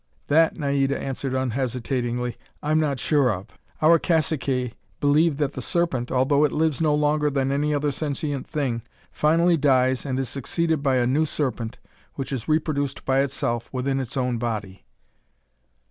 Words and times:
"That," 0.29 0.57
Naida 0.57 0.99
answered 0.99 1.35
unhesitatingly, 1.35 2.35
"I'm 2.63 2.79
not 2.79 2.99
sure 2.99 3.31
of. 3.31 3.49
Our 3.83 3.99
caciques 3.99 4.73
believe 4.99 5.37
that 5.37 5.53
the 5.53 5.61
Serpent, 5.61 6.11
although 6.11 6.43
it 6.43 6.51
lives 6.51 6.81
longer 6.81 7.29
than 7.29 7.51
any 7.51 7.71
other 7.71 7.91
sentient 7.91 8.47
thing, 8.47 8.81
finally 9.11 9.57
dies 9.57 10.03
and 10.03 10.17
is 10.19 10.27
succeeded 10.27 10.81
by 10.81 10.95
a 10.95 11.05
new 11.05 11.27
Serpent 11.27 11.77
which 12.15 12.33
is 12.33 12.47
reproduced 12.49 13.05
by 13.05 13.19
itself, 13.19 13.69
within 13.71 13.99
its 13.99 14.17
own 14.17 14.39
body." 14.39 14.85